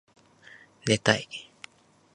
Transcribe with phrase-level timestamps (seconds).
[0.87, 1.27] 寝たい